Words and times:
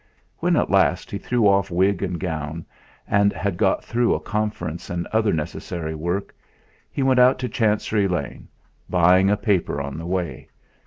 When 0.39 0.55
at 0.55 0.71
last 0.71 1.11
he 1.11 1.19
threw 1.19 1.47
off 1.47 1.69
wig 1.69 2.01
and 2.01 2.19
gown, 2.19 2.65
and 3.07 3.31
had 3.31 3.55
got 3.55 3.85
through 3.85 4.15
a 4.15 4.19
conference 4.19 4.89
and 4.89 5.05
other 5.13 5.31
necessary 5.31 5.93
work, 5.93 6.33
he 6.91 7.03
went 7.03 7.19
out 7.19 7.37
to 7.37 7.47
Chancery 7.47 8.07
Lane, 8.07 8.47
buying 8.89 9.29
a 9.29 9.37
paper 9.37 9.79
on 9.79 9.99
the 9.99 10.07
way. 10.07 10.49